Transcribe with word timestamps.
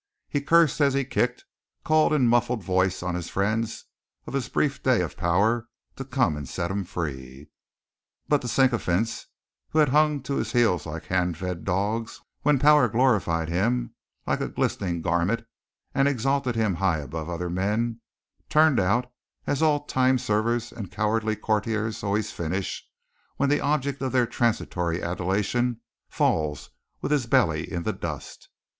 He 0.27 0.41
cursed 0.41 0.81
as 0.81 0.95
he 0.95 1.05
kicked, 1.05 1.41
and 1.41 1.83
called 1.83 2.11
in 2.11 2.27
muffled 2.27 2.63
voice 2.63 3.03
on 3.03 3.13
the 3.13 3.21
friends 3.21 3.85
of 4.25 4.33
his 4.33 4.49
brief 4.49 4.81
day 4.81 4.99
of 5.01 5.15
power 5.15 5.67
to 5.95 6.03
come 6.03 6.35
and 6.35 6.49
set 6.49 6.71
him 6.71 6.85
free. 6.85 7.51
But 8.27 8.41
the 8.41 8.47
sycophants 8.47 9.27
who 9.69 9.77
had 9.77 9.89
hung 9.89 10.23
to 10.23 10.37
his 10.37 10.53
heels 10.53 10.87
like 10.87 11.03
hand 11.05 11.37
fed 11.37 11.65
dogs 11.65 12.19
when 12.41 12.57
power 12.57 12.87
glorified 12.89 13.47
him 13.47 13.93
like 14.25 14.41
a 14.41 14.47
glistening 14.49 15.03
garment 15.03 15.45
and 15.93 16.07
exalted 16.07 16.55
him 16.55 16.73
high 16.73 16.97
above 16.97 17.29
other 17.29 17.51
men, 17.51 18.01
turned 18.49 18.79
out 18.79 19.05
as 19.45 19.61
all 19.61 19.81
time 19.83 20.17
servers 20.17 20.71
and 20.71 20.89
cowardly 20.91 21.35
courtiers 21.35 22.03
always 22.03 22.31
finish 22.31 22.89
when 23.37 23.49
the 23.51 23.61
object 23.61 24.01
of 24.01 24.13
their 24.13 24.25
transitory 24.25 25.03
adulation 25.03 25.79
falls 26.09 26.71
with 27.01 27.11
his 27.11 27.27
belly 27.27 27.71
in 27.71 27.83
the 27.83 27.93
dust. 27.93 28.49